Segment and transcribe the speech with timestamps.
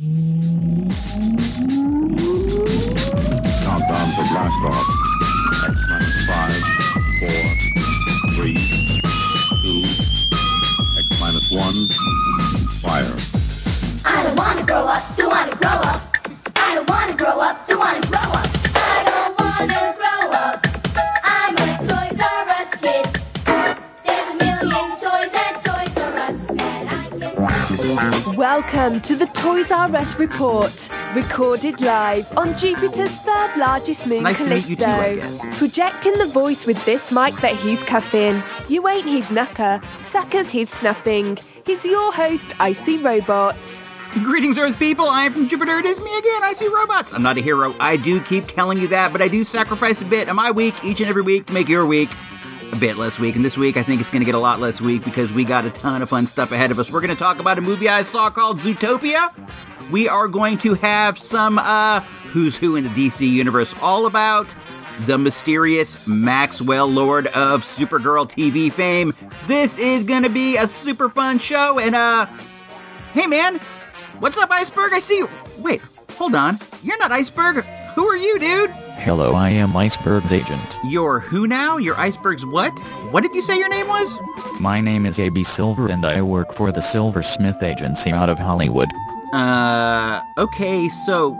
[0.00, 0.16] Countdown
[4.16, 4.88] for blast off.
[5.68, 6.56] X minus five,
[7.20, 7.42] four,
[8.32, 8.56] three,
[9.60, 9.84] two,
[10.96, 11.78] X minus one,
[12.80, 13.14] fire.
[14.06, 16.16] I don't wanna grow up, don't wanna grow up.
[16.56, 18.48] I don't wanna grow up, don't wanna grow up.
[18.74, 20.66] I don't wanna grow up.
[21.24, 23.20] I'm a Toys R Us kid.
[24.06, 27.36] There's a million toys at Toys R Us that I can.
[28.36, 34.38] Welcome to the Toys R Us report, recorded live on Jupiter's third largest moon, nice
[34.38, 35.44] to meet you too, I Callisto.
[35.44, 35.58] guess.
[35.58, 38.44] Projecting the voice with this mic that he's cuffing.
[38.68, 41.36] You ain't his knucker, suckers he's snuffing.
[41.66, 43.82] He's your host, Icy Robots.
[44.22, 45.06] Greetings, Earth people.
[45.08, 45.78] I'm from Jupiter.
[45.78, 46.42] It is me again.
[46.44, 47.12] I see robots.
[47.12, 47.74] I'm not a hero.
[47.80, 50.76] I do keep telling you that, but I do sacrifice a bit of my week
[50.84, 52.10] each and every week to make your week
[52.76, 53.36] bit less week.
[53.36, 55.44] And this week, I think it's going to get a lot less week because we
[55.44, 56.90] got a ton of fun stuff ahead of us.
[56.90, 59.32] We're going to talk about a movie I saw called Zootopia.
[59.90, 62.00] We are going to have some uh,
[62.32, 64.54] who's who in the DC universe, all about
[65.00, 69.14] the mysterious Maxwell Lord of Supergirl TV fame.
[69.46, 72.26] This is going to be a super fun show, and uh,
[73.14, 73.58] hey man,
[74.20, 74.92] what's up, Iceberg?
[74.92, 75.28] I see you.
[75.58, 75.80] Wait,
[76.12, 76.60] hold on.
[76.82, 77.64] You're not Iceberg.
[77.94, 78.74] Who are you, dude?
[79.00, 80.78] Hello, I am Iceberg's agent.
[80.84, 81.78] You're who now?
[81.78, 82.78] You're Iceberg's what?
[83.10, 84.14] What did you say your name was?
[84.60, 88.88] My name is AB Silver and I work for the Silversmith Agency out of Hollywood.
[89.32, 91.32] Uh, okay, so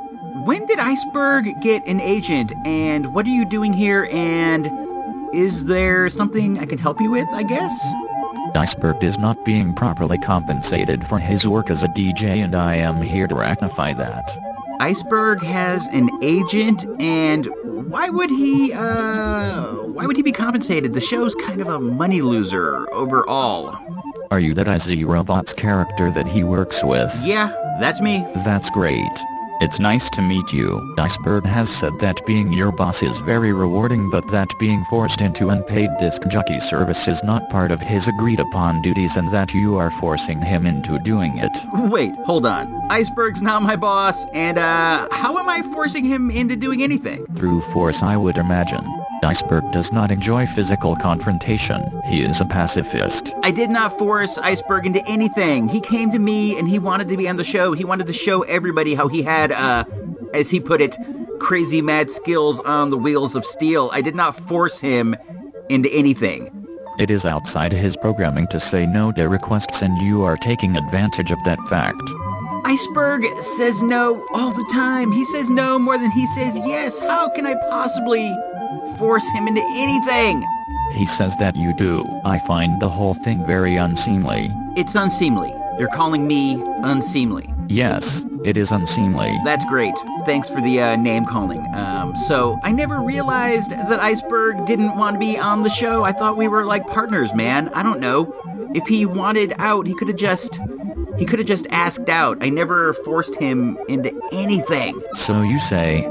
[0.46, 4.66] when did Iceberg get an agent, and what are you doing here, and
[5.34, 7.78] is there something I can help you with, I guess?
[8.54, 13.02] Iceberg is not being properly compensated for his work as a DJ and I am
[13.02, 14.49] here to rectify that.
[14.80, 17.46] Iceberg has an agent, and
[17.90, 20.94] why would he, uh, why would he be compensated?
[20.94, 23.78] The show's kind of a money loser overall.
[24.30, 27.14] Are you that IZ Robot's character that he works with?
[27.22, 28.26] Yeah, that's me.
[28.36, 29.04] That's great.
[29.62, 30.94] It's nice to meet you.
[30.96, 35.50] Iceberg has said that being your boss is very rewarding but that being forced into
[35.50, 39.76] unpaid disc jockey service is not part of his agreed upon duties and that you
[39.76, 41.52] are forcing him into doing it.
[41.90, 42.72] Wait, hold on.
[42.90, 47.26] Iceberg's not my boss, and, uh, how am I forcing him into doing anything?
[47.36, 48.99] Through force I would imagine.
[49.22, 51.82] Iceberg does not enjoy physical confrontation.
[52.06, 53.32] He is a pacifist.
[53.42, 55.68] I did not force Iceberg into anything.
[55.68, 57.72] He came to me and he wanted to be on the show.
[57.72, 59.84] He wanted to show everybody how he had, uh,
[60.32, 60.96] as he put it,
[61.38, 63.90] crazy mad skills on the wheels of steel.
[63.92, 65.16] I did not force him
[65.68, 66.50] into anything.
[66.98, 71.30] It is outside his programming to say no to requests and you are taking advantage
[71.30, 72.02] of that fact.
[72.64, 75.12] Iceberg says no all the time.
[75.12, 77.00] He says no more than he says yes.
[77.00, 78.30] How can I possibly
[79.00, 80.46] force him into anything?
[80.92, 82.04] He says that you do.
[82.24, 84.50] I find the whole thing very unseemly.
[84.76, 85.52] It's unseemly.
[85.78, 87.52] They're calling me unseemly.
[87.68, 89.32] Yes, it is unseemly.
[89.44, 89.94] That's great.
[90.26, 91.64] Thanks for the uh, name calling.
[91.74, 96.04] Um, so I never realized that Iceberg didn't want to be on the show.
[96.04, 97.70] I thought we were like partners, man.
[97.70, 98.34] I don't know.
[98.74, 100.60] If he wanted out, he could have just
[101.18, 102.38] he could have just asked out.
[102.40, 105.02] I never forced him into anything.
[105.14, 106.08] So you say,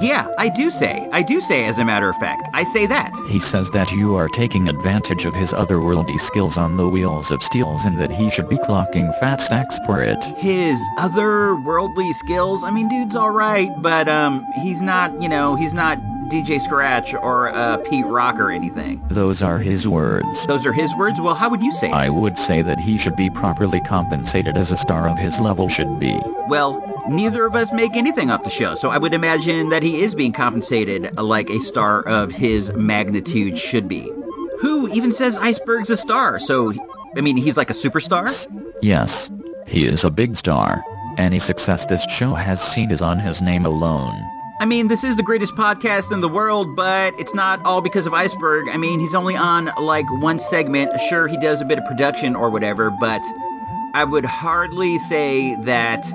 [0.00, 1.08] Yeah, I do say.
[1.12, 2.48] I do say as a matter of fact.
[2.54, 3.12] I say that.
[3.28, 7.42] he says that you are taking advantage of his otherworldly skills on the wheels of
[7.42, 10.22] steels and that he should be clocking fat stacks for it.
[10.38, 15.74] His otherworldly skills, I mean dude's all right, but um he's not, you know, he's
[15.74, 15.98] not
[16.30, 19.00] DJ Scratch or uh, Pete Rock or anything.
[19.08, 20.44] Those are his words.
[20.46, 21.20] Those are his words.
[21.20, 21.86] Well, how would you say?
[21.88, 21.94] it?
[21.94, 25.68] I would say that he should be properly compensated as a star of his level
[25.68, 26.18] should be.
[26.48, 30.02] Well, neither of us make anything off the show, so I would imagine that he
[30.02, 34.10] is being compensated like a star of his magnitude should be.
[34.60, 36.38] Who even says Iceberg's a star?
[36.38, 36.72] So,
[37.16, 38.28] I mean, he's like a superstar?
[38.82, 39.30] Yes,
[39.66, 40.82] he is a big star.
[41.18, 44.14] Any success this show has seen is on his name alone.
[44.58, 48.06] I mean, this is the greatest podcast in the world, but it's not all because
[48.06, 48.68] of Iceberg.
[48.70, 50.98] I mean, he's only on like one segment.
[51.08, 53.20] Sure, he does a bit of production or whatever, but
[53.92, 56.06] I would hardly say that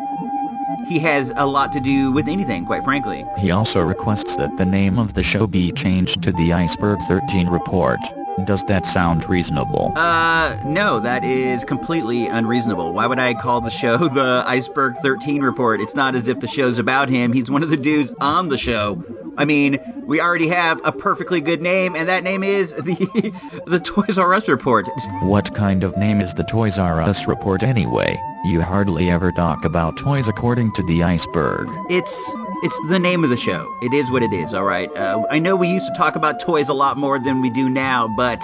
[0.87, 3.25] he has a lot to do with anything, quite frankly.
[3.37, 7.47] He also requests that the name of the show be changed to the Iceberg 13
[7.47, 7.99] Report.
[8.45, 9.93] Does that sound reasonable?
[9.95, 12.93] Uh, no, that is completely unreasonable.
[12.93, 15.81] Why would I call the show the Iceberg 13 Report?
[15.81, 17.33] It's not as if the show's about him.
[17.33, 19.03] He's one of the dudes on the show.
[19.37, 23.33] I mean, we already have a perfectly good name, and that name is the
[23.65, 24.87] the Toys R Us Report.
[25.21, 28.19] What kind of name is the Toys R Us report anyway?
[28.45, 31.67] You hardly ever talk about toys according to the iceberg.
[31.89, 32.33] It's
[32.63, 33.75] it's the name of the show.
[33.81, 34.53] It is what it is.
[34.53, 34.95] All right.
[34.95, 37.69] Uh, I know we used to talk about toys a lot more than we do
[37.69, 38.41] now, but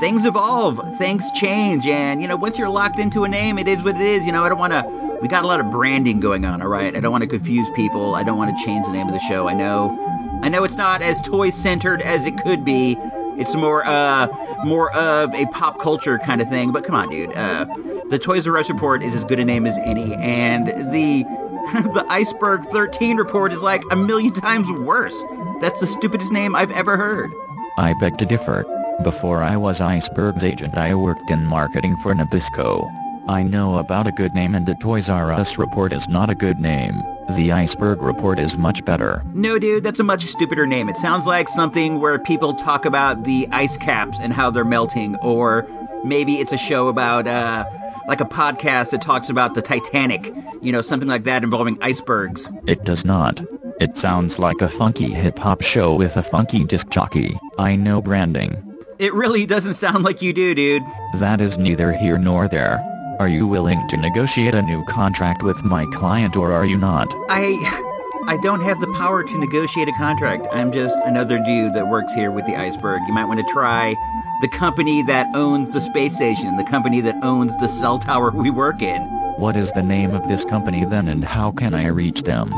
[0.00, 3.82] things evolve, things change, and you know, once you're locked into a name, it is
[3.82, 4.26] what it is.
[4.26, 6.60] You know, I don't want to we got a lot of branding going on.
[6.60, 8.14] All right, I don't want to confuse people.
[8.14, 9.48] I don't want to change the name of the show.
[9.48, 12.98] I know, I know it's not as toy centered as it could be.
[13.38, 14.28] It's more, uh,
[14.64, 16.72] more of a pop culture kind of thing.
[16.72, 17.32] But come on, dude.
[17.34, 17.64] Uh,
[18.10, 21.24] the Toys R Us report is as good a name as any, and the
[21.94, 25.24] the Iceberg 13 report is like a million times worse.
[25.60, 27.32] That's the stupidest name I've ever heard.
[27.78, 28.64] I beg to differ.
[29.02, 32.88] Before I was Iceberg's agent I worked in marketing for Nabisco.
[33.26, 36.34] I know about a good name and the Toys R Us report is not a
[36.34, 37.02] good name.
[37.36, 39.22] The Iceberg report is much better.
[39.32, 40.90] No, dude, that's a much stupider name.
[40.90, 45.16] It sounds like something where people talk about the ice caps and how they're melting,
[45.22, 45.66] or
[46.04, 47.64] maybe it's a show about, uh,
[48.08, 52.48] like a podcast that talks about the Titanic, you know, something like that involving icebergs.
[52.66, 53.42] It does not.
[53.80, 57.36] It sounds like a funky hip-hop show with a funky disc jockey.
[57.58, 58.62] I know branding.
[58.98, 60.82] It really doesn't sound like you do, dude.
[61.18, 62.78] That is neither here nor there.
[63.20, 67.08] Are you willing to negotiate a new contract with my client or are you not?
[67.28, 67.92] I.
[68.26, 70.46] I don't have the power to negotiate a contract.
[70.50, 73.02] I'm just another dude that works here with the iceberg.
[73.06, 73.94] You might want to try
[74.40, 78.48] the company that owns the space station, the company that owns the cell tower we
[78.48, 79.02] work in.
[79.36, 82.48] What is the name of this company then and how can I reach them?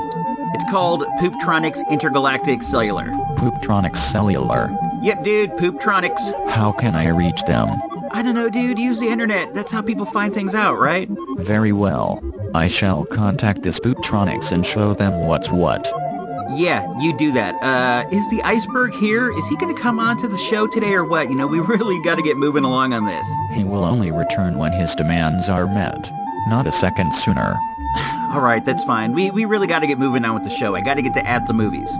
[0.55, 3.07] It's called Pooptronics Intergalactic Cellular.
[3.35, 4.71] Pooptronics Cellular.
[5.03, 6.49] Yep, dude, Pooptronics.
[6.49, 7.69] How can I reach them?
[8.13, 8.79] I don't know, dude.
[8.79, 9.55] Use the internet.
[9.55, 11.09] That's how people find things out, right?
[11.39, 12.23] Very well.
[12.55, 15.87] I shall contact this Pooptronics and show them what's what.
[16.55, 17.55] Yeah, you do that.
[17.63, 19.31] Uh, is the iceberg here?
[19.31, 21.29] Is he going to come on to the show today or what?
[21.29, 23.27] You know, we really got to get moving along on this.
[23.53, 26.11] He will only return when his demands are met.
[26.49, 27.55] Not a second sooner.
[28.31, 29.13] All right, that's fine.
[29.13, 30.75] We we really got to get moving on with the show.
[30.75, 31.91] I got to get to add the movies.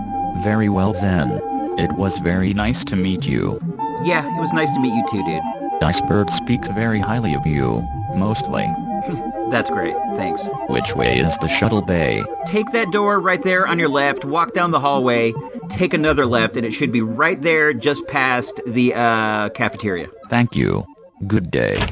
[0.43, 1.41] Very well then.
[1.77, 3.59] It was very nice to meet you.
[4.03, 5.43] Yeah, it was nice to meet you too, dude.
[5.81, 8.65] Iceberg speaks very highly of you, mostly.
[9.49, 9.95] That's great.
[10.15, 10.45] Thanks.
[10.67, 12.23] Which way is the shuttle bay?
[12.45, 15.33] Take that door right there on your left, walk down the hallway,
[15.69, 20.09] take another left, and it should be right there just past the uh, cafeteria.
[20.29, 20.85] Thank you.
[21.25, 21.85] Good day.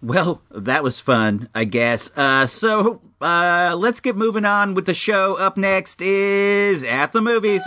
[0.00, 2.16] Well, that was fun, I guess.
[2.16, 5.34] Uh, so, uh, let's get moving on with the show.
[5.36, 7.62] Up next is At the Movies.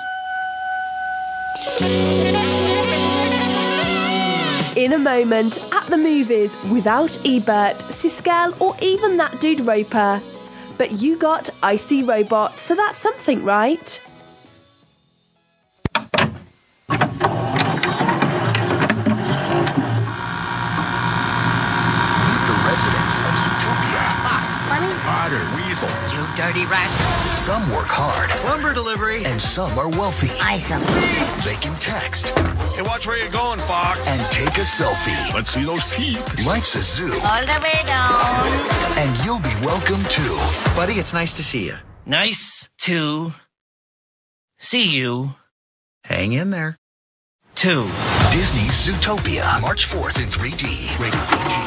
[4.78, 10.22] In a moment, at the movies, without Ebert, Siskel, or even that dude Roeper.
[10.78, 14.00] But you got Icy Robot, so that's something, right?
[25.68, 25.90] Otter Weasel.
[26.14, 26.90] You dirty rat.
[27.34, 29.24] Some work hard, Lumber delivery.
[29.26, 30.30] and some are wealthy.
[30.42, 30.82] Isom.
[31.44, 32.30] They can text
[32.76, 34.00] Hey, watch where you're going, Fox.
[34.20, 35.34] and take a selfie.
[35.34, 36.46] Let's see those teeth.
[36.46, 38.48] Life's a zoo, All the way down.
[38.98, 40.38] and you'll be welcome too.
[40.76, 41.76] Buddy, it's nice to see you.
[42.06, 43.34] Nice to
[44.58, 45.36] see you
[46.04, 46.78] Hang in there.
[47.56, 47.84] Two.
[48.32, 50.98] Disney's Zootopia, March 4th in 3D.
[51.02, 51.67] Rated PG.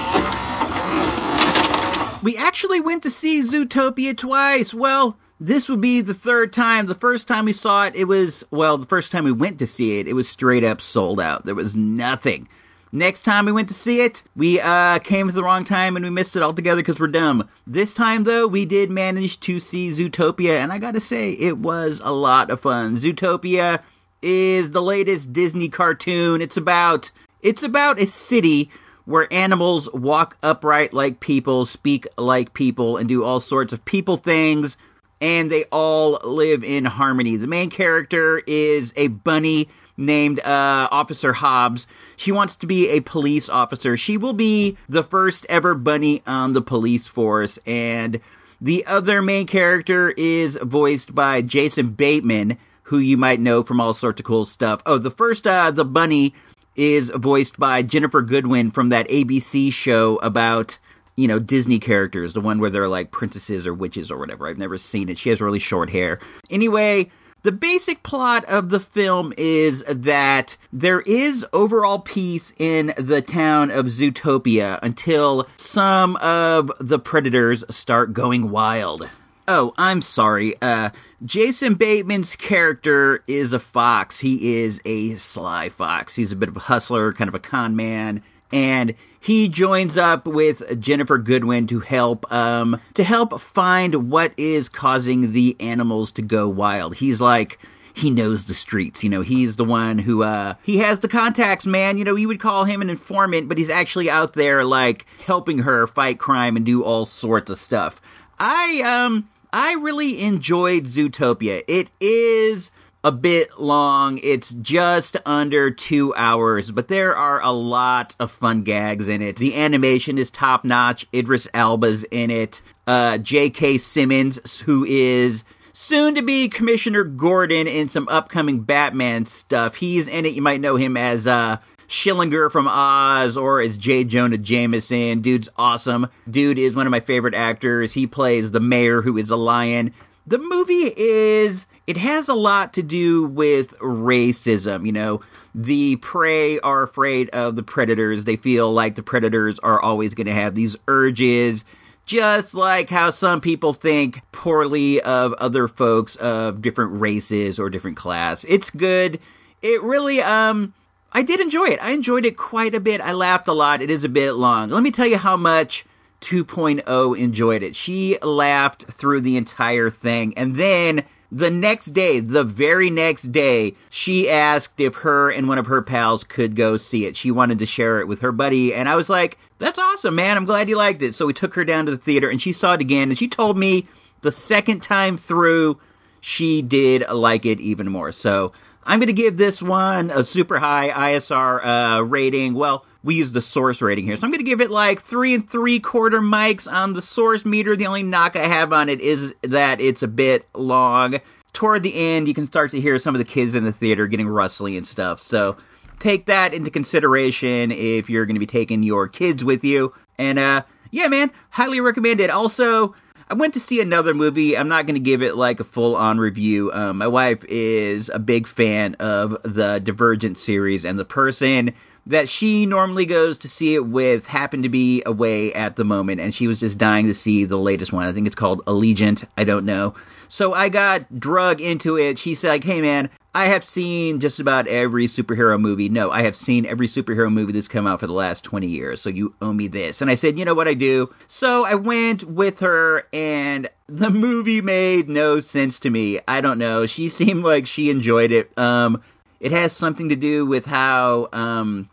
[2.22, 4.74] We actually went to see Zootopia twice.
[4.74, 6.84] Well, this would be the third time.
[6.84, 9.66] The first time we saw it, it was, well, the first time we went to
[9.66, 11.46] see it, it was straight up sold out.
[11.46, 12.46] There was nothing.
[12.92, 16.04] Next time we went to see it, we uh, came at the wrong time and
[16.04, 17.48] we missed it altogether because we're dumb.
[17.66, 22.02] This time, though, we did manage to see Zootopia, and I gotta say, it was
[22.04, 22.96] a lot of fun.
[22.96, 23.80] Zootopia
[24.20, 26.42] is the latest Disney cartoon.
[26.42, 27.12] It's about
[27.42, 28.70] it's about a city
[29.04, 34.16] where animals walk upright like people, speak like people, and do all sorts of people
[34.16, 34.76] things,
[35.20, 37.36] and they all live in harmony.
[37.36, 41.86] The main character is a bunny named uh, Officer Hopps.
[42.16, 43.96] She wants to be a police officer.
[43.96, 48.20] She will be the first ever bunny on the police force, and
[48.60, 53.94] the other main character is voiced by Jason Bateman, who you might know from all
[53.94, 54.82] sorts of cool stuff.
[54.84, 56.34] Oh, the first, uh, the bunny
[56.80, 60.78] is voiced by Ginnifer Goodwin from that ABC show about,
[61.14, 64.48] you know, Disney characters, the one where they're like princesses or witches or whatever.
[64.48, 65.18] I've never seen it.
[65.18, 66.18] She has really short hair.
[66.48, 67.10] Anyway,
[67.42, 73.70] the basic plot of the film is that there is overall peace in the town
[73.70, 79.06] of Zootopia until some of the predators start going wild.
[79.48, 80.54] Oh, I'm sorry.
[80.62, 80.90] Uh,
[81.24, 84.20] Jason Bateman's character is a fox.
[84.20, 86.16] He is a sly fox.
[86.16, 90.26] He's a bit of a hustler, kind of a con man, and he joins up
[90.26, 96.22] with Ginnifer Goodwin to help um to help find what is causing the animals to
[96.22, 96.96] go wild.
[96.96, 97.58] He's like
[97.92, 99.04] he knows the streets.
[99.04, 101.98] You know, he's the one who uh he has the contacts, man.
[101.98, 105.60] You know, you would call him an informant, but he's actually out there like helping
[105.60, 108.00] her fight crime and do all sorts of stuff.
[108.40, 111.62] I um I really enjoyed Zootopia.
[111.68, 112.70] It is
[113.04, 114.18] a bit long.
[114.22, 119.36] It's just under two hours, but there are a lot of fun gags in it.
[119.36, 121.06] The animation is top notch.
[121.14, 122.62] Idris Elba's in it.
[122.86, 123.78] Uh, J.K.
[123.78, 129.76] Simmons, who is soon to be Commissioner Gordon in some upcoming Batman stuff.
[129.76, 130.34] He's in it.
[130.34, 131.58] You might know him as uh,
[131.90, 134.04] Schillinger from Oz or as J.
[134.04, 135.20] Jonah Jameson.
[135.20, 136.08] Dude's awesome.
[136.30, 137.94] Dude is one of my favorite actors.
[137.94, 139.92] He plays the mayor who is a lion.
[140.24, 144.86] The movie is it has a lot to do with racism.
[144.86, 145.20] You know,
[145.52, 148.24] the prey are afraid of the predators.
[148.24, 151.64] They feel like the predators are always going to have these urges,
[152.06, 157.96] just like how some people think poorly of other folks of different races or different
[157.96, 158.44] class.
[158.44, 159.18] It's good.
[159.60, 160.72] It really, um,
[161.12, 161.82] I did enjoy it.
[161.82, 163.00] I enjoyed it quite a bit.
[163.00, 163.82] I laughed a lot.
[163.82, 164.70] It is a bit long.
[164.70, 165.84] Let me tell you how much
[166.20, 167.74] 2.0 enjoyed it.
[167.74, 170.32] She laughed through the entire thing.
[170.36, 175.58] And then the next day, the very next day, she asked if her and one
[175.58, 177.16] of her pals could go see it.
[177.16, 178.72] She wanted to share it with her buddy.
[178.74, 180.36] And I was like, that's awesome, man.
[180.36, 181.14] I'm glad you liked it.
[181.14, 183.08] So we took her down to the theater and she saw it again.
[183.08, 183.86] And she told me
[184.20, 185.78] the second time through,
[186.20, 188.12] she did like it even more.
[188.12, 188.52] So
[188.90, 192.54] I'm going to give this one a super high ISR uh, rating.
[192.54, 194.16] Well, we use the source rating here.
[194.16, 197.44] So I'm going to give it like three and three quarter mics on the source
[197.44, 197.76] meter.
[197.76, 201.20] The only knock I have on it is that it's a bit long.
[201.52, 204.08] Toward the end, you can start to hear some of the kids in the theater
[204.08, 205.20] getting rustly and stuff.
[205.20, 205.56] So
[206.00, 209.94] take that into consideration if you're going to be taking your kids with you.
[210.18, 212.28] And uh, yeah, man, highly recommend it.
[212.28, 212.96] Also,
[213.30, 214.58] I went to see another movie.
[214.58, 216.72] I'm not going to give it like a full on review.
[216.72, 221.72] Um, my wife is a big fan of the Divergent series, and the person
[222.06, 226.20] that she normally goes to see it with happened to be away at the moment,
[226.20, 228.04] and she was just dying to see the latest one.
[228.04, 229.24] I think it's called Allegiant.
[229.38, 229.94] I don't know.
[230.26, 232.18] So I got drug into it.
[232.18, 235.88] She said, like, hey man, I have seen just about every superhero movie.
[235.88, 239.00] No, I have seen every superhero movie that's come out for the last 20 years,
[239.00, 240.02] so you owe me this.
[240.02, 241.14] And I said, you know what I do?
[241.28, 246.18] So I went with her, and the movie made no sense to me.
[246.26, 246.86] I don't know.
[246.86, 248.56] She seemed like she enjoyed it.
[248.58, 249.00] Um,
[249.38, 251.88] it has something to do with how, um,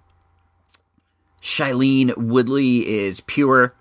[1.41, 3.73] Shailene Woodley is pure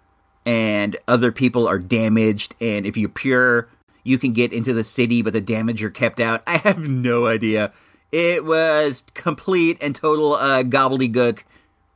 [0.45, 2.55] and other people are damaged.
[2.61, 3.69] And if you're pure,
[4.07, 6.43] you can get into the city, but the damaged are kept out.
[6.47, 7.73] I have no idea.
[8.13, 11.41] It was complete and total uh, gobbledygook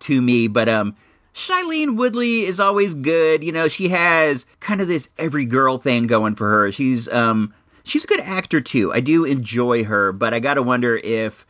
[0.00, 0.97] to me, but um,
[1.33, 3.45] Shailene Woodley is always good.
[3.45, 6.73] You know, she has kind of this every girl thing going for her.
[6.73, 8.93] She's um, she's a good actor too.
[8.93, 11.47] I do enjoy her, but I gotta wonder if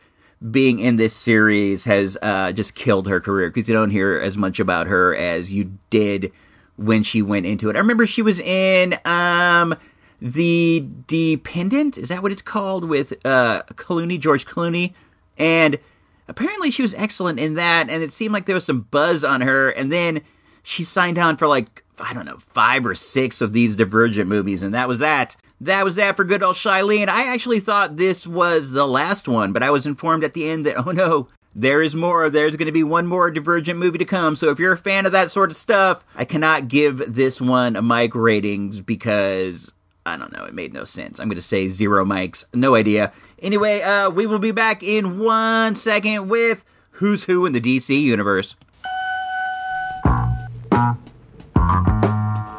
[0.49, 4.37] being in this series has uh, just killed her career because you don't hear as
[4.37, 6.31] much about her as you did
[6.77, 7.75] when she went into it.
[7.75, 9.75] I remember she was in um,
[10.21, 11.97] the Dependent.
[11.97, 14.93] Is that what it's called with uh, Clooney, George Clooney,
[15.37, 15.79] and
[16.27, 17.89] apparently she was excellent in that.
[17.89, 20.21] And it seemed like there was some buzz on her, and then
[20.63, 24.63] she signed on for like I don't know five or six of these Divergent movies,
[24.63, 25.35] and that was that.
[25.59, 27.07] That was that for good old Shailene.
[27.07, 30.65] I actually thought this was the last one, but I was informed at the end
[30.65, 32.29] that, oh no, there is more.
[32.29, 34.35] There's going to be one more Divergent movie to come.
[34.35, 37.75] So if you're a fan of that sort of stuff, I cannot give this one
[37.75, 39.73] a mic ratings because,
[40.05, 41.19] I don't know, it made no sense.
[41.19, 42.43] I'm going to say zero mics.
[42.53, 43.11] No idea.
[43.39, 47.99] Anyway, uh, we will be back in one second with Who's Who in the DC
[47.99, 48.55] Universe.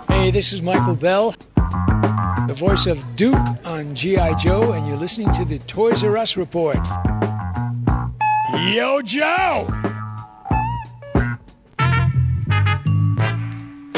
[0.08, 1.34] Hey, this is Michael Bell,
[2.46, 4.34] the voice of Duke on G.I.
[4.34, 6.78] Joe, and you're listening to the Toys R Us Report.
[8.72, 9.66] Yo, Joe!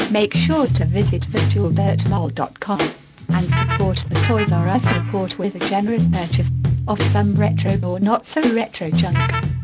[0.09, 6.07] Make sure to visit virtualdirtmall.com and support the Toys R Us report with a generous
[6.07, 6.51] purchase
[6.87, 9.17] of some retro or not so retro junk.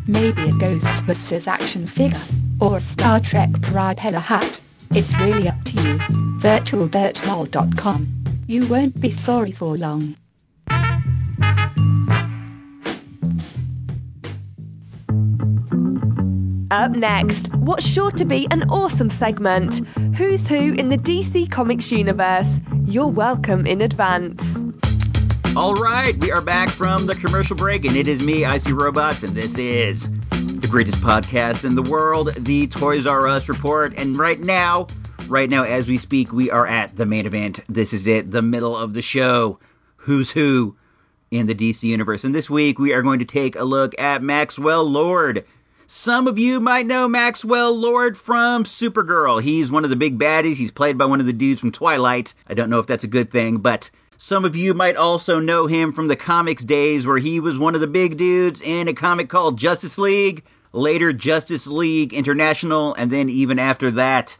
[0.08, 2.22] Maybe a Ghostbusters action figure
[2.60, 4.62] or a Star Trek propeller hat.
[4.91, 5.98] It's really up to you.
[6.39, 8.08] virtualdirtmall.com.
[8.48, 10.15] You won't be sorry for long.
[16.71, 19.85] Up next, what's sure to be an awesome segment
[20.15, 22.61] Who's Who in the DC Comics universe?
[22.85, 24.63] You're welcome in advance.
[25.57, 29.23] All right, we are back from the commercial break, and it is me, Icy Robots,
[29.23, 33.93] and this is the greatest podcast in the world, the Toys R Us Report.
[33.97, 34.87] And right now,
[35.27, 37.59] right now, as we speak, we are at the main event.
[37.67, 39.59] This is it, the middle of the show.
[39.97, 40.77] Who's Who?
[41.31, 42.25] in the DC universe.
[42.25, 45.45] And this week we are going to take a look at Maxwell Lord.
[45.93, 49.41] Some of you might know Maxwell Lord from Supergirl.
[49.41, 50.55] He's one of the big baddies.
[50.55, 52.33] He's played by one of the dudes from Twilight.
[52.48, 55.67] I don't know if that's a good thing, but some of you might also know
[55.67, 58.93] him from the comics days where he was one of the big dudes in a
[58.93, 64.38] comic called Justice League, later Justice League International, and then even after that,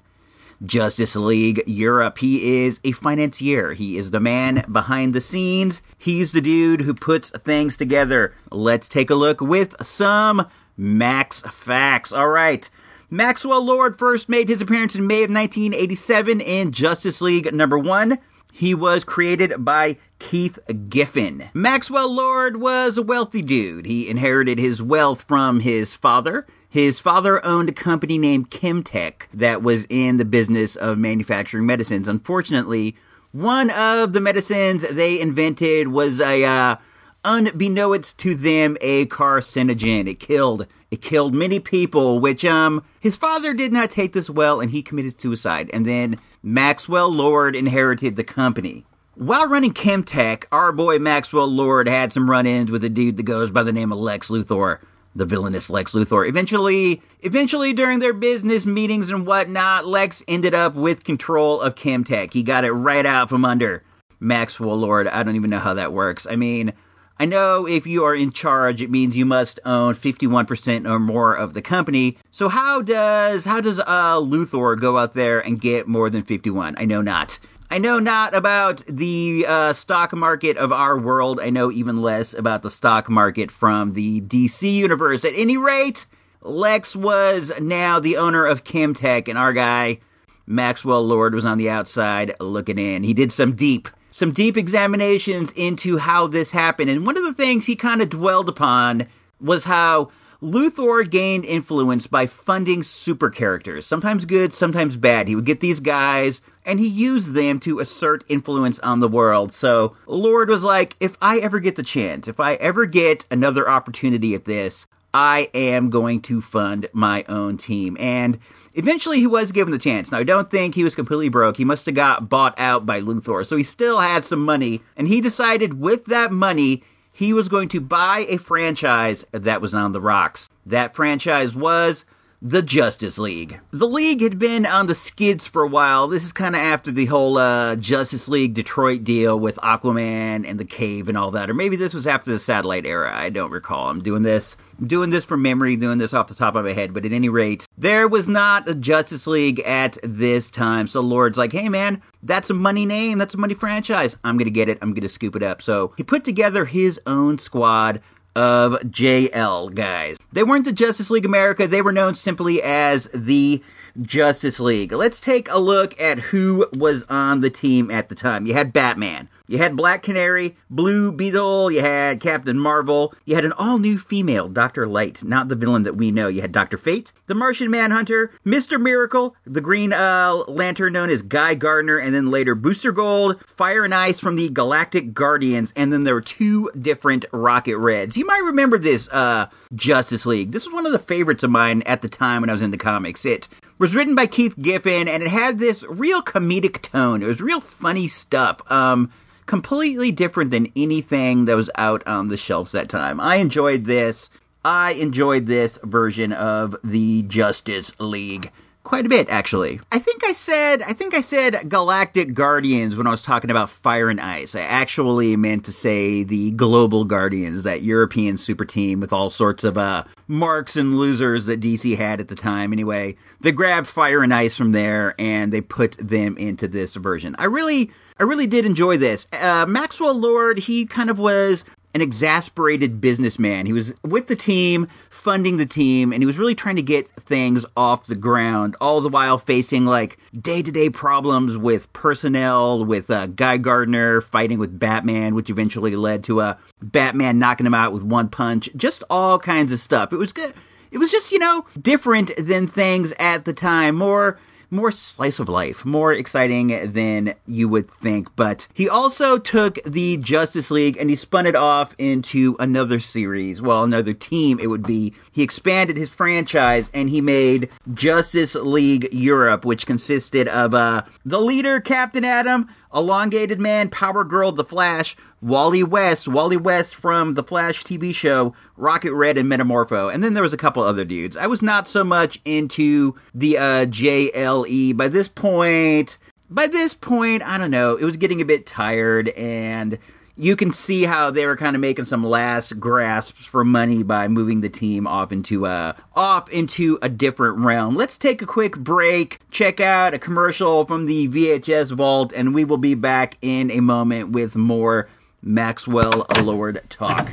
[0.66, 2.20] Justice League Europe.
[2.20, 3.74] He is a financier.
[3.74, 5.82] He is the man behind the scenes.
[5.98, 8.34] He's the dude who puts things together.
[8.52, 10.48] Let's take a look with some
[10.82, 12.12] Max facts.
[12.12, 12.68] All right.
[13.08, 18.18] Maxwell Lord first made his appearance in May of 1987 in Justice League number 1.
[18.52, 20.58] He was created by Keith
[20.90, 21.50] Giffen.
[21.54, 23.86] Maxwell Lord was a wealthy dude.
[23.86, 26.48] He inherited his wealth from his father.
[26.68, 32.08] His father owned a company named Chemtech that was in the business of manufacturing medicines.
[32.08, 32.96] Unfortunately,
[33.32, 36.78] one of the medicines they invented was a, uh,
[37.24, 40.08] unbeknownst to them, a carcinogen.
[40.08, 44.60] It killed, it killed many people, which, um, his father did not take this well
[44.60, 45.70] and he committed suicide.
[45.74, 48.86] And then Maxwell Lord inherited the company.
[49.16, 53.52] While running Chemtech, our boy Maxwell Lord had some run-ins with a dude that goes
[53.52, 54.80] by the name of Lex Luthor
[55.16, 56.28] the villainous Lex Luthor.
[56.28, 62.34] Eventually, eventually during their business meetings and whatnot, Lex ended up with control of Chemtech.
[62.34, 63.84] He got it right out from under
[64.20, 65.08] Maxwell Lord.
[65.08, 66.26] I don't even know how that works.
[66.30, 66.74] I mean,
[67.22, 71.36] I know if you are in charge, it means you must own 51% or more
[71.36, 72.18] of the company.
[72.32, 76.74] So how does how does uh, Luthor go out there and get more than 51?
[76.80, 77.38] I know not.
[77.70, 81.40] I know not about the uh, stock market of our world.
[81.40, 85.24] I know even less about the stock market from the DC universe.
[85.24, 86.08] At any rate,
[86.42, 90.00] Lex was now the owner of Chemtech, and our guy,
[90.48, 93.04] Maxwell Lord, was on the outside looking in.
[93.04, 96.92] He did some deep, some deep examinations into how this happened.
[96.92, 99.08] And one of the things he kind of dwelled upon
[99.40, 105.28] was how Luthor gained influence by funding super characters, sometimes good, sometimes bad.
[105.28, 109.54] He would get these guys and he used them to assert influence on the world.
[109.54, 113.70] So Lord was like, if I ever get the chance, if I ever get another
[113.70, 117.98] opportunity at this, I am going to fund my own team.
[118.00, 118.40] And
[118.74, 120.12] eventually he was given the chance.
[120.12, 121.58] Now, I don't think he was completely broke.
[121.58, 123.46] He must have got bought out by Luthor.
[123.46, 124.82] So he still had some money.
[124.96, 129.74] And he decided with that money, he was going to buy a franchise that was
[129.74, 130.50] on the rocks.
[130.66, 132.06] That franchise was
[132.42, 133.60] the Justice League.
[133.70, 136.08] The League had been on the skids for a while.
[136.08, 140.60] This is kind of after the whole uh, Justice League Detroit deal with Aquaman and
[140.60, 143.16] the Cave and all that, or maybe this was after the satellite era.
[143.16, 143.90] I don't recall.
[143.90, 146.96] I'm doing this, doing this from memory, doing this off the top of my head.
[146.96, 150.88] But at any rate, there was not a Justice League at this time.
[150.88, 154.18] So Lord's like, hey man, that's a money name, that's a money franchise.
[154.24, 154.80] I'm gonna get it.
[154.82, 155.62] I'm gonna scoop it up.
[155.62, 158.02] So he put together his own squad
[158.36, 160.18] of JL guys.
[160.32, 163.62] They weren't the Justice League America, they were known simply as the
[164.02, 164.92] Justice League.
[164.92, 168.46] Let's take a look at who was on the team at the time.
[168.46, 169.30] You had Batman.
[169.52, 174.00] You had Black Canary, Blue Beetle, you had Captain Marvel, you had an all new
[174.00, 174.88] female, Dr.
[174.88, 176.30] Light, not the villain that we know.
[176.30, 176.78] You had Dr.
[176.78, 178.82] Fate, the Martian Manhunter, Mr.
[178.82, 183.84] Miracle, the Green uh, Lantern known as Guy Gardner, and then later Booster Gold, Fire
[183.84, 188.16] and Ice from the Galactic Guardians, and then there were two different Rocket Reds.
[188.16, 190.52] You might remember this uh, Justice League.
[190.52, 192.72] This was one of the favorites of mine at the time when I was in
[192.72, 193.26] the comics.
[193.26, 193.50] It
[193.82, 197.24] was written by Keith Giffen, and it had this real comedic tone.
[197.24, 198.62] It was real funny stuff.
[198.72, 199.12] Um,
[199.48, 203.20] completely different than anything that was out on the shelves that time.
[203.20, 204.30] I enjoyed this.
[204.64, 208.52] I enjoyed this version of the Justice League
[208.84, 209.80] quite a bit actually.
[209.92, 213.70] I think I said I think I said Galactic Guardians when I was talking about
[213.70, 214.56] Fire and Ice.
[214.56, 219.64] I actually meant to say the Global Guardians, that European super team with all sorts
[219.64, 222.74] of uh marks and losers that DC had at the time.
[222.74, 227.36] Anyway, they grabbed Fire and Ice from there and they put them into this version.
[227.38, 229.28] I really I really did enjoy this.
[229.34, 233.66] Uh, Maxwell Lord, he kind of was an exasperated businessman.
[233.66, 237.10] He was with the team, funding the team, and he was really trying to get
[237.10, 242.84] things off the ground, all the while facing like day to day problems with personnel,
[242.86, 247.66] with uh, Guy Gardner fighting with Batman, which eventually led to a uh, Batman knocking
[247.66, 248.70] him out with one punch.
[248.76, 250.12] Just all kinds of stuff.
[250.12, 250.54] It was good.
[250.92, 253.96] It was just, you know, different than things at the time.
[253.96, 254.38] More
[254.72, 258.36] more slice of life, more exciting than you would think.
[258.36, 263.62] But he also took the Justice League and he spun it off into another series.
[263.62, 265.14] Well, another team, it would be.
[265.32, 271.42] He expanded his franchise and he made Justice League Europe, which consisted of uh, the
[271.42, 277.44] leader, Captain Atom, Elongated Man, Power Girl, The Flash, Wally West, Wally West from the
[277.44, 280.14] Flash TV show, Rocket Red, and Metamorpho.
[280.14, 281.38] And then there was a couple other dudes.
[281.38, 284.96] I was not so much into the uh, JLE.
[284.96, 286.18] By this point,
[286.50, 289.98] by this point, I don't know, it was getting a bit tired and
[290.38, 294.28] you can see how they were kind of making some last grasps for money by
[294.28, 297.96] moving the team off into a off into a different realm.
[297.96, 302.66] Let's take a quick break, check out a commercial from the VHS vault, and we
[302.66, 305.10] will be back in a moment with more
[305.42, 307.28] Maxwell Lord talk.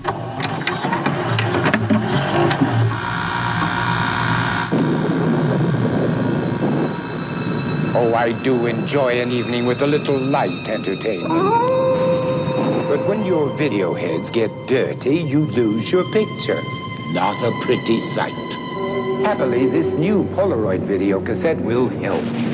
[8.00, 12.27] Oh, I do enjoy an evening with a little light entertainment.
[12.88, 16.58] But when your video heads get dirty, you lose your picture.
[17.12, 18.32] Not a pretty sight.
[19.22, 22.48] Happily, this new Polaroid video cassette will help you.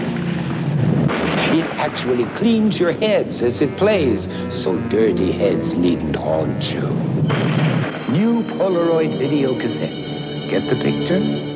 [1.57, 6.83] It actually cleans your heads as it plays, so dirty heads needn't haunt you.
[8.11, 10.51] New Polaroid video cassettes.
[10.51, 11.54] Get the picture?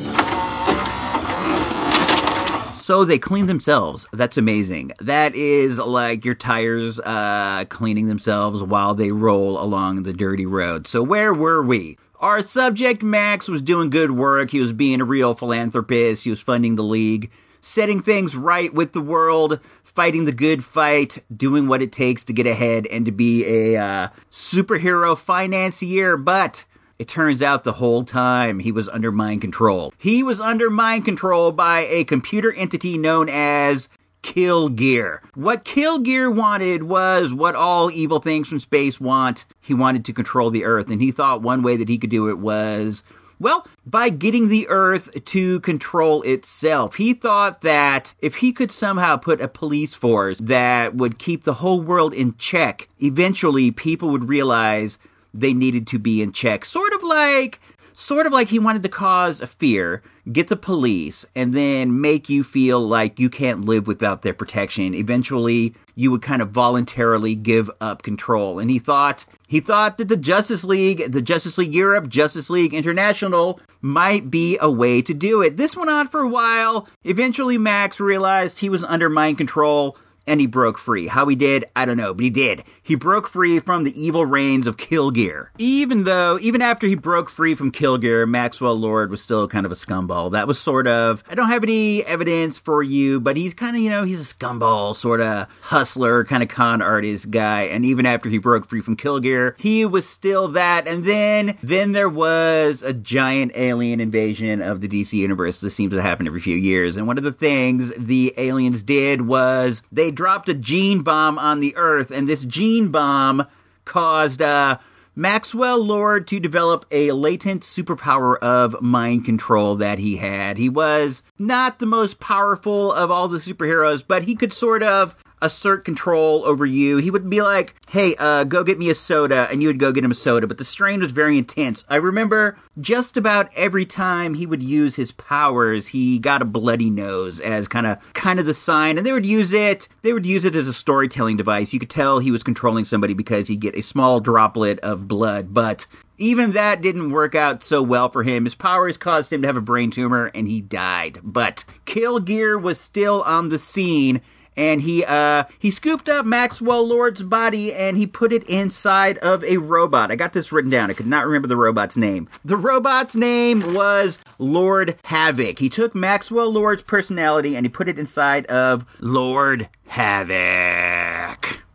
[2.89, 4.07] So they clean themselves.
[4.11, 4.93] That's amazing.
[4.99, 10.87] That is like your tires uh, cleaning themselves while they roll along the dirty road.
[10.87, 11.99] So where were we?
[12.19, 14.49] Our subject, Max, was doing good work.
[14.49, 16.23] He was being a real philanthropist.
[16.23, 17.29] He was funding the league,
[17.61, 22.33] setting things right with the world, fighting the good fight, doing what it takes to
[22.33, 26.17] get ahead and to be a uh, superhero financier.
[26.17, 26.65] But
[26.99, 29.93] it turns out the whole time he was under mind control.
[29.97, 33.87] He was under mind control by a computer entity known as
[34.21, 35.21] Kill Gear.
[35.33, 39.45] What Kill Gear wanted was what all evil things from space want.
[39.61, 42.29] He wanted to control the Earth, and he thought one way that he could do
[42.29, 43.03] it was
[43.41, 46.95] well, by getting the Earth to control itself.
[46.95, 51.55] He thought that if he could somehow put a police force that would keep the
[51.55, 54.99] whole world in check, eventually people would realize
[55.33, 56.65] they needed to be in check.
[56.65, 57.59] Sort of like
[57.99, 62.29] sort of like he wanted to cause a fear, get the police, and then make
[62.29, 64.93] you feel like you can't live without their protection.
[64.93, 68.57] Eventually, you would kind of voluntarily give up control.
[68.57, 72.73] And he thought he thought that the Justice League, the Justice League Europe, Justice League
[72.73, 75.57] International might be a way to do it.
[75.57, 76.87] This went on for a while.
[77.03, 79.97] Eventually, Max realized he was under mind control
[80.29, 81.07] and he broke free.
[81.07, 82.63] How he did, I don't know, but he did.
[82.81, 85.47] He broke free from the evil reigns of Killgear.
[85.57, 89.71] Even though, even after he broke free from Killgear, Maxwell Lord was still kind of
[89.71, 90.31] a scumball.
[90.31, 93.81] That was sort of, I don't have any evidence for you, but he's kind of,
[93.81, 97.63] you know, he's a scumball, sort of hustler, kind of con artist guy.
[97.63, 100.87] And even after he broke free from Killgear, he was still that.
[100.87, 105.59] And then, then there was a giant alien invasion of the DC universe.
[105.59, 106.97] This seems to happen every few years.
[106.97, 111.61] And one of the things the aliens did was they dropped a gene bomb on
[111.61, 113.47] the Earth, and this gene bomb
[113.85, 114.77] caused uh,
[115.15, 120.57] Maxwell Lord to develop a latent superpower of mind control that he had.
[120.57, 125.15] He was not the most powerful of all the superheroes, but he could sort of
[125.41, 126.97] assert control over you.
[126.97, 129.91] He would be like, hey, uh, go get me a soda, and you would go
[129.91, 130.47] get him a soda.
[130.47, 131.85] But the strain was very intense.
[131.89, 136.89] I remember just about every time he would use his powers, he got a bloody
[136.89, 139.87] nose as kind of kind of the sign, and they would use it.
[140.01, 141.73] They would use it as a storytelling device.
[141.73, 145.53] You could tell he was controlling somebody because he'd get a small droplet of blood,
[145.53, 145.87] but
[146.19, 148.43] even that didn't work out so well for him.
[148.43, 151.19] His powers caused him to have a brain tumor and he died.
[151.23, 154.21] But Kill Gear was still on the scene
[154.59, 159.41] and he uh he scooped up Maxwell Lord's body and he put it inside of
[159.45, 160.11] a robot.
[160.11, 160.91] I got this written down.
[160.91, 162.27] I could not remember the robot's name.
[162.43, 165.59] The robot's name was Lord Havoc.
[165.59, 171.08] He took Maxwell Lord's personality and he put it inside of Lord Havoc.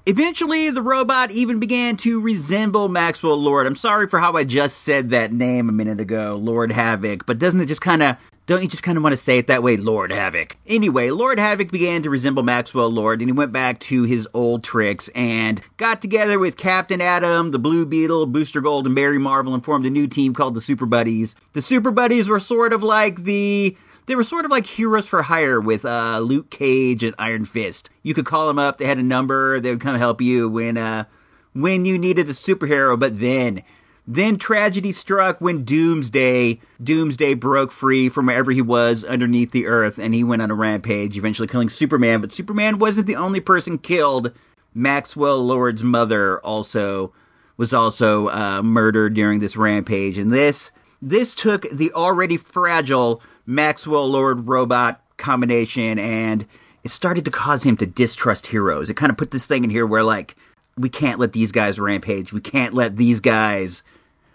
[0.07, 3.67] Eventually, the robot even began to resemble Maxwell Lord.
[3.67, 7.39] I'm sorry for how I just said that name a minute ago, Lord Havoc, but
[7.39, 9.63] doesn't it just kind of don't you just kind of want to say it that
[9.63, 10.59] way, Lord Havoc?
[10.67, 14.63] Anyway, Lord Havoc began to resemble Maxwell Lord, and he went back to his old
[14.63, 19.55] tricks and got together with Captain Atom, the Blue Beetle, Booster Gold, and Mary Marvel
[19.55, 21.35] and formed a new team called the Super Buddies.
[21.55, 23.75] The Super Buddies were sort of like the
[24.07, 27.91] they were sort of like heroes for hire with uh, Luke Cage and Iron Fist.
[28.03, 29.61] You could call them up; they had a number.
[29.61, 31.05] They would come help you when uh,
[31.53, 32.99] when you needed a superhero.
[32.99, 33.63] But then,
[34.07, 39.99] then tragedy struck when Doomsday Doomsday broke free from wherever he was underneath the earth,
[39.99, 42.21] and he went on a rampage, eventually killing Superman.
[42.21, 44.33] But Superman wasn't the only person killed.
[44.75, 47.13] Maxwell Lord's mother also
[47.57, 54.09] was also uh, murdered during this rampage, and this this took the already fragile Maxwell
[54.09, 56.47] Lord robot combination and
[56.83, 58.91] it started to cause him to distrust heroes.
[58.91, 60.37] It kind of put this thing in here where like
[60.77, 62.33] we can't let these guys rampage.
[62.33, 63.83] We can't let these guys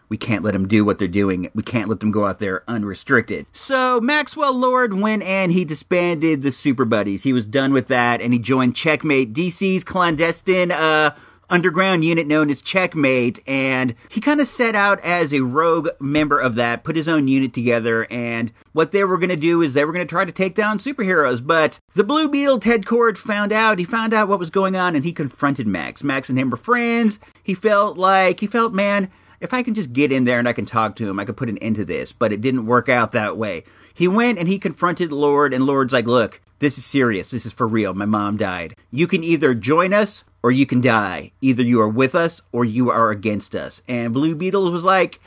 [0.10, 1.52] we can't let them do what they're doing.
[1.54, 3.46] We can't let them go out there unrestricted.
[3.54, 7.22] So Maxwell Lord went and he disbanded the Super Buddies.
[7.22, 11.16] He was done with that and he joined Checkmate, DC's clandestine uh
[11.50, 16.40] underground unit known as Checkmate, and he kind of set out as a rogue member
[16.40, 19.74] of that, put his own unit together, and what they were going to do is
[19.74, 21.46] they were going to try to take down superheroes.
[21.46, 24.96] But the Blue Beetle, Ted Kord, found out, he found out what was going on,
[24.96, 26.04] and he confronted Max.
[26.04, 27.20] Max and him were friends.
[27.44, 29.10] He felt like, he felt, man,
[29.40, 31.38] if I can just get in there and I can talk to him, I could
[31.38, 32.12] put an end to this.
[32.12, 33.64] But it didn't work out that way.
[33.94, 37.32] He went and he confronted Lord, and Lord's like, look, this is serious.
[37.32, 37.94] This is for real.
[37.94, 38.76] My mom died.
[38.92, 41.32] You can either join us or you can die.
[41.42, 43.82] Either you are with us or you are against us.
[43.88, 45.20] And Blue Beetle was like,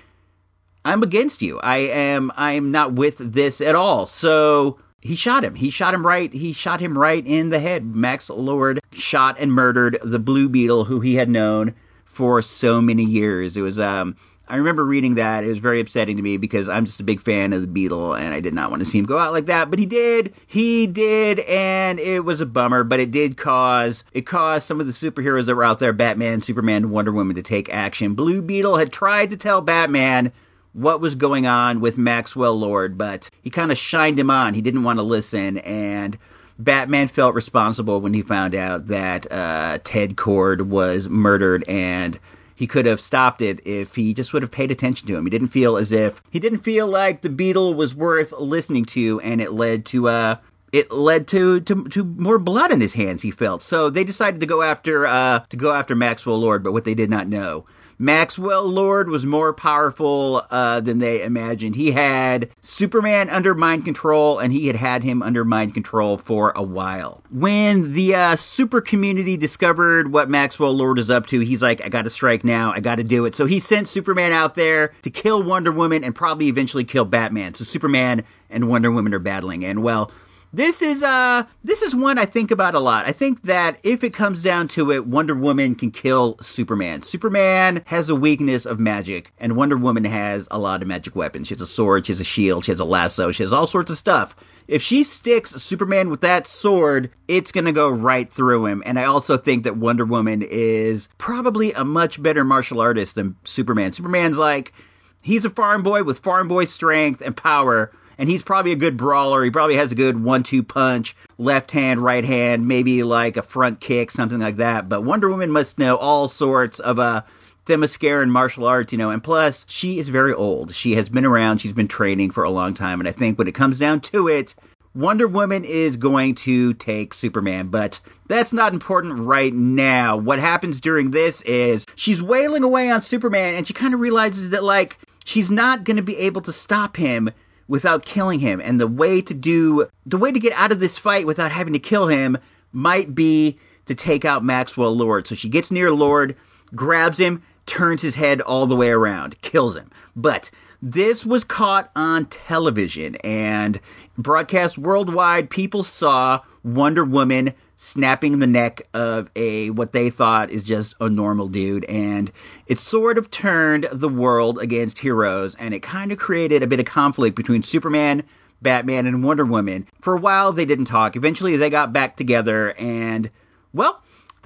[0.85, 1.61] I'm against you.
[1.61, 4.07] I am I am not with this at all.
[4.07, 5.55] So he shot him.
[5.55, 6.33] He shot him right.
[6.33, 7.95] He shot him right in the head.
[7.95, 13.05] Max Lord shot and murdered the Blue Beetle who he had known for so many
[13.05, 13.57] years.
[13.57, 14.17] It was um
[14.49, 15.45] I remember reading that.
[15.45, 18.15] It was very upsetting to me because I'm just a big fan of the Beetle
[18.15, 20.35] and I did not want to see him go out like that, but he did.
[20.47, 24.87] He did and it was a bummer, but it did cause it caused some of
[24.87, 28.15] the superheroes that were out there, Batman, Superman, Wonder Woman to take action.
[28.15, 30.33] Blue Beetle had tried to tell Batman
[30.73, 34.55] what was going on with Maxwell Lord, but he kind of shined him on.
[34.55, 36.19] He didn't want to listen and
[36.59, 42.19] Batman felt responsible when he found out that uh, Ted Kord was murdered and
[42.55, 45.25] he could have stopped it if he just would have paid attention to him.
[45.25, 49.21] He didn't feel as if he didn't feel like the Beetle was worth listening to,
[49.21, 50.37] and it led to uh
[50.73, 53.23] it led to, to to more blood in his hands.
[53.23, 56.73] He felt so they decided to go after uh to go after Maxwell Lord, but
[56.73, 57.67] what they did not know.
[58.03, 61.77] Maxwell Lord was more powerful uh, than they imagined.
[61.77, 66.53] He had Superman under mind control, and he had had him under mind control for
[66.57, 67.23] a while.
[67.31, 71.89] When the uh, super community discovered what Maxwell Lord is up to, he's like, I
[71.89, 73.37] gotta strike now, I gotta do it.
[73.37, 77.55] So he sent Superman out there to kill Wonder Woman and probably eventually kill Batman.
[77.55, 80.11] So Superman and Wonder Woman are battling, and well,
[80.53, 83.07] this is uh this is one I think about a lot.
[83.07, 87.03] I think that if it comes down to it, Wonder Woman can kill Superman.
[87.03, 91.49] Superman has a weakness of magic, and Wonder Woman has a lot of magic weapons.
[91.49, 93.67] She has a sword, she has a shield, she has a lasso, she has all
[93.67, 94.37] sorts of stuff.
[94.69, 98.83] If she sticks Superman with that sword, it's gonna go right through him.
[98.85, 103.37] And I also think that Wonder Woman is probably a much better martial artist than
[103.45, 103.95] Superman.
[103.95, 104.75] Superman's like
[105.23, 108.97] he's a farm boy with farm boy strength and power and he's probably a good
[108.97, 109.45] brawler.
[109.45, 113.81] He probably has a good one-two punch, left hand, right hand, maybe like a front
[113.81, 114.89] kick, something like that.
[114.89, 117.23] But Wonder Woman must know all sorts of uh,
[117.67, 119.11] Themyscira martial arts, you know.
[119.11, 120.75] And plus, she is very old.
[120.75, 121.59] She has been around.
[121.59, 123.01] She's been training for a long time.
[123.01, 124.55] And I think when it comes down to it,
[124.95, 130.19] Wonder Woman is going to take Superman, but that's not important right now.
[130.19, 134.51] What happens during this is she's wailing away on Superman and she kind of realizes
[134.51, 137.31] that, like, she's not going to be able to stop him
[137.73, 138.61] without killing him.
[138.61, 141.73] And the way to do, the way to get out of this fight without having
[141.73, 142.37] to kill him
[142.71, 145.27] might be to take out Maxwell Lord.
[145.27, 146.37] So she gets near Lord,
[146.75, 149.91] grabs him, turns his head all the way around, kills him.
[150.15, 150.51] But
[150.83, 153.81] this was caught on television and
[154.19, 155.49] broadcast worldwide.
[155.49, 161.09] People saw Wonder Woman snapping the neck of a what they thought is just a
[161.09, 162.31] normal dude and
[162.67, 166.79] it sort of turned the world against heroes and it kind of created a bit
[166.79, 168.23] of conflict between Superman,
[168.61, 169.89] Batman and Wonder Woman.
[170.01, 171.17] For a while they didn't talk.
[171.17, 173.31] Eventually they got back together and
[173.73, 174.03] well,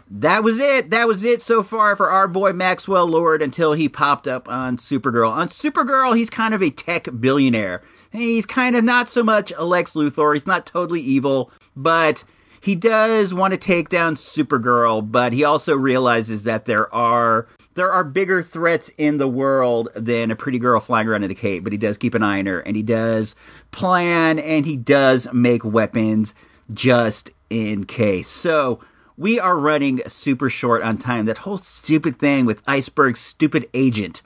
[0.08, 0.90] that was it.
[0.90, 4.76] That was it so far for our boy Maxwell Lord until he popped up on
[4.76, 5.30] Supergirl.
[5.30, 7.82] On Supergirl, he's kind of a tech billionaire.
[8.12, 10.34] He's kind of not so much a Lex Luthor.
[10.34, 12.22] He's not totally evil, but
[12.60, 17.92] he does want to take down Supergirl, but he also realizes that there are there
[17.92, 21.62] are bigger threats in the world than a pretty girl flying around in a cape,
[21.62, 23.36] but he does keep an eye on her and he does
[23.70, 26.32] plan and he does make weapons
[26.72, 28.28] just in case.
[28.28, 28.80] So
[29.16, 31.24] we are running super short on time.
[31.24, 34.22] That whole stupid thing with Iceberg's stupid agent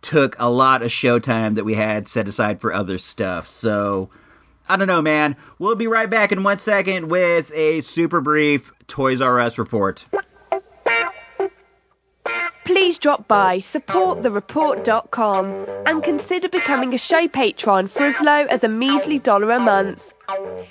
[0.00, 3.46] took a lot of showtime that we had set aside for other stuff.
[3.46, 4.10] So
[4.68, 5.36] I don't know, man.
[5.58, 10.06] We'll be right back in one second with a super brief Toys R Us report.
[12.64, 18.68] Please drop by supportthereport.com and consider becoming a show patron for as low as a
[18.68, 20.14] measly dollar a month.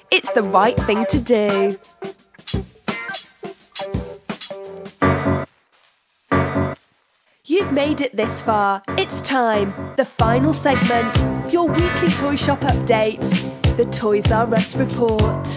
[0.10, 1.78] It's the right thing to do.
[7.88, 8.84] Made it this far.
[8.90, 9.74] It's time.
[9.96, 11.52] The final segment.
[11.52, 13.26] Your weekly toy shop update.
[13.76, 15.48] The Toys R Us report.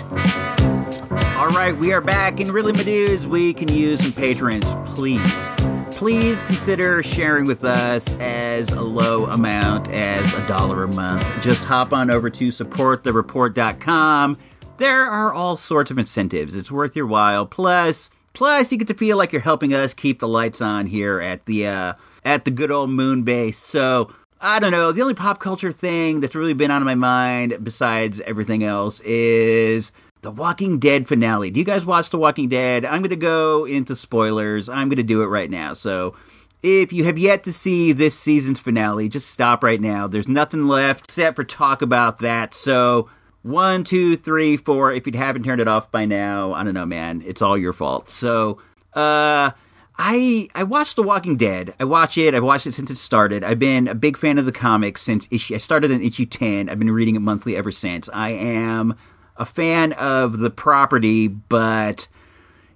[1.37, 5.49] All right, we are back, and really, my dudes, we can use some patrons, please.
[5.91, 11.27] Please consider sharing with us as a low amount as a dollar a month.
[11.43, 14.39] Just hop on over to supportthereport.com.
[14.79, 16.57] There are all sorts of incentives.
[16.57, 17.45] It's worth your while.
[17.45, 21.21] Plus, plus you get to feel like you're helping us keep the lights on here
[21.21, 21.93] at the uh,
[22.25, 23.59] at the good old moon base.
[23.59, 24.93] So I don't know.
[24.93, 29.93] The only pop culture thing that's really been on my mind, besides everything else, is
[30.23, 31.51] the Walking Dead finale.
[31.51, 32.85] Do you guys watch The Walking Dead?
[32.85, 34.69] I'm going to go into spoilers.
[34.69, 35.75] I'm going to do it right now.
[35.75, 36.15] So
[36.63, 40.07] if you have yet to see this season's finale, just stop right now.
[40.07, 42.55] There's nothing left except for talk about that.
[42.55, 43.09] So
[43.43, 44.91] one, two, three, four.
[44.93, 47.23] If you haven't turned it off by now, I don't know, man.
[47.27, 48.11] It's all your fault.
[48.11, 48.59] So,
[48.95, 49.51] uh,
[49.97, 51.75] I I watched The Walking Dead.
[51.79, 52.35] I watch it.
[52.35, 53.45] I've watched it since it started.
[53.45, 55.55] I've been a big fan of the comics since issue.
[55.55, 56.69] I started in issue ten.
[56.69, 58.09] I've been reading it monthly ever since.
[58.13, 58.97] I am
[59.37, 62.09] a fan of the property, but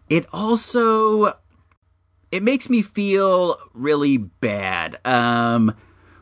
[0.08, 1.38] it also
[2.30, 4.98] it makes me feel really bad.
[5.04, 5.74] Um,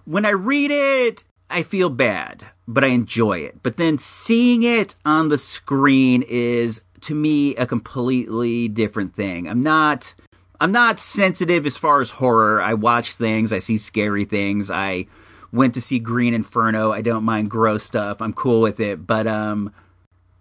[0.05, 3.63] when I read it, I feel bad, but I enjoy it.
[3.63, 9.49] But then seeing it on the screen is to me a completely different thing.
[9.49, 10.15] I'm not
[10.61, 12.61] I'm not sensitive as far as horror.
[12.61, 14.71] I watch things, I see scary things.
[14.71, 15.07] I
[15.53, 16.93] went to see Green Inferno.
[16.93, 18.21] I don't mind gross stuff.
[18.21, 19.07] I'm cool with it.
[19.07, 19.73] But um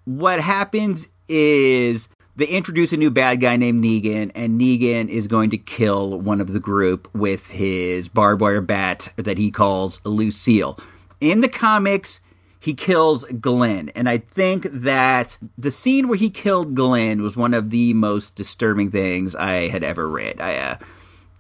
[0.06, 5.50] what happens is they introduce a new bad guy named Negan, and Negan is going
[5.52, 10.78] to kill one of the group with his barbed wire bat that he calls Lucille.
[11.22, 12.20] In the comics,
[12.66, 17.54] he kills Glenn, and I think that the scene where he killed Glenn was one
[17.54, 20.42] of the most disturbing things I had ever read.
[20.42, 20.78] I, uh,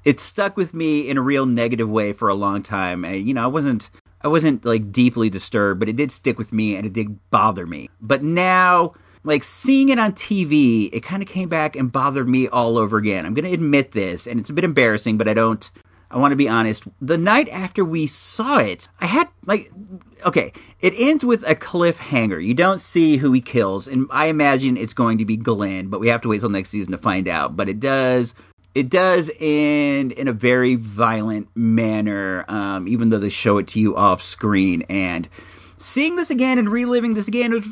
[0.03, 3.03] it stuck with me in a real negative way for a long time.
[3.03, 3.89] I, you know, I wasn't
[4.21, 7.65] I wasn't like deeply disturbed, but it did stick with me and it did bother
[7.65, 7.89] me.
[7.99, 12.47] But now, like seeing it on TV, it kind of came back and bothered me
[12.49, 13.25] all over again.
[13.25, 15.71] I'm going to admit this, and it's a bit embarrassing, but I don't.
[16.11, 16.87] I want to be honest.
[17.01, 19.71] The night after we saw it, I had like,
[20.25, 22.43] okay, it ends with a cliffhanger.
[22.43, 25.99] You don't see who he kills, and I imagine it's going to be Glenn, but
[25.99, 27.55] we have to wait till next season to find out.
[27.55, 28.35] But it does
[28.75, 33.79] it does end in a very violent manner, um, even though they show it to
[33.79, 34.83] you off screen.
[34.89, 35.29] And
[35.77, 37.67] seeing this again and reliving this again was.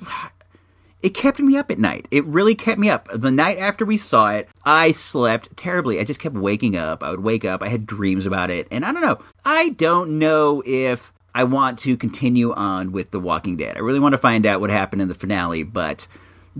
[1.03, 2.07] It kept me up at night.
[2.11, 3.09] It really kept me up.
[3.13, 5.99] The night after we saw it, I slept terribly.
[5.99, 7.03] I just kept waking up.
[7.03, 7.61] I would wake up.
[7.61, 8.69] I had dreams about it.
[8.71, 9.19] And I don't know.
[9.43, 13.75] I don't know if I want to continue on with The Walking Dead.
[13.75, 16.07] I really want to find out what happened in the finale, but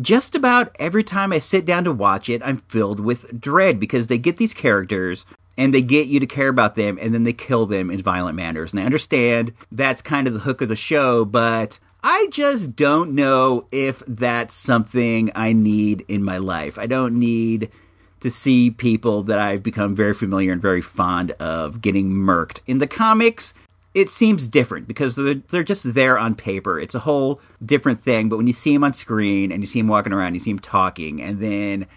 [0.01, 4.07] just about every time I sit down to watch it, I'm filled with dread because
[4.07, 5.25] they get these characters
[5.57, 8.35] and they get you to care about them and then they kill them in violent
[8.35, 8.73] manners.
[8.73, 13.15] And I understand that's kind of the hook of the show, but I just don't
[13.15, 16.77] know if that's something I need in my life.
[16.77, 17.71] I don't need
[18.19, 22.59] to see people that I've become very familiar and very fond of getting murked.
[22.67, 23.53] In the comics,
[23.93, 26.77] it seems different because they're, they're just there on paper.
[26.77, 28.27] It's a whole different thing.
[28.27, 30.51] But when you see him on screen and you see him walking around, you see
[30.51, 31.87] him talking, and then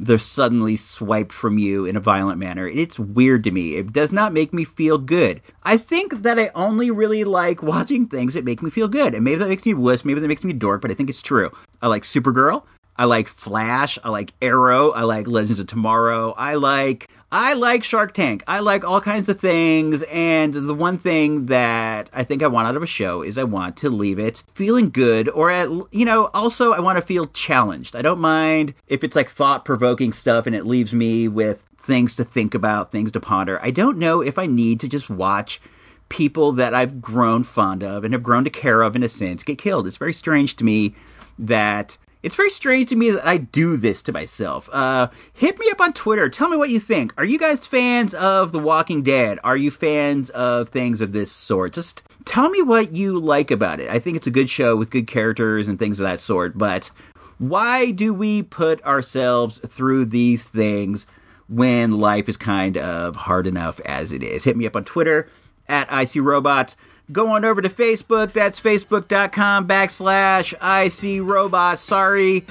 [0.00, 3.76] they're suddenly swiped from you in a violent manner, it's weird to me.
[3.76, 5.40] It does not make me feel good.
[5.62, 9.14] I think that I only really like watching things that make me feel good.
[9.14, 11.22] And maybe that makes me wuss, maybe that makes me dork, but I think it's
[11.22, 11.50] true.
[11.82, 12.64] I like Supergirl.
[12.98, 13.96] I like Flash.
[14.02, 14.90] I like Arrow.
[14.90, 16.34] I like Legends of Tomorrow.
[16.36, 18.42] I like I like Shark Tank.
[18.48, 20.02] I like all kinds of things.
[20.04, 23.44] And the one thing that I think I want out of a show is I
[23.44, 27.26] want to leave it feeling good, or at you know, also I want to feel
[27.26, 27.94] challenged.
[27.94, 32.16] I don't mind if it's like thought provoking stuff and it leaves me with things
[32.16, 33.60] to think about, things to ponder.
[33.62, 35.60] I don't know if I need to just watch
[36.08, 39.44] people that I've grown fond of and have grown to care of in a sense
[39.44, 39.86] get killed.
[39.86, 40.94] It's very strange to me
[41.38, 44.68] that it's very strange to me that I do this to myself.
[44.72, 46.28] Uh, hit me up on Twitter.
[46.28, 47.12] Tell me what you think.
[47.16, 49.38] Are you guys fans of The Walking Dead?
[49.44, 51.74] Are you fans of things of this sort?
[51.74, 53.88] Just tell me what you like about it.
[53.88, 56.90] I think it's a good show with good characters and things of that sort, but
[57.38, 61.06] why do we put ourselves through these things
[61.48, 64.42] when life is kind of hard enough as it is?
[64.42, 65.28] Hit me up on Twitter
[65.68, 66.74] at ICRobot.
[67.10, 68.32] Go on over to Facebook.
[68.32, 71.80] That's facebook.com backslash IC Robots.
[71.80, 72.44] Sorry,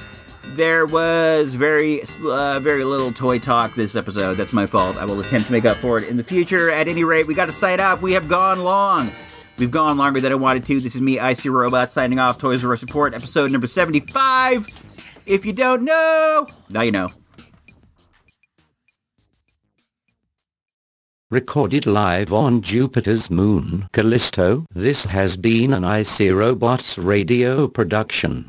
[0.56, 4.34] there was very, uh, very little toy talk this episode.
[4.34, 4.96] That's my fault.
[4.96, 6.70] I will attempt to make up for it in the future.
[6.70, 8.02] At any rate, we got to sign up.
[8.02, 9.10] We have gone long.
[9.58, 10.80] We've gone longer than I wanted to.
[10.80, 11.38] This is me, IC
[11.90, 12.38] signing off.
[12.38, 14.66] Toys R Us Report, episode number 75.
[15.26, 17.08] If you don't know, now you know.
[21.30, 24.64] Recorded live on Jupiter's moon, Callisto.
[24.74, 28.48] This has been an IC Robots radio production.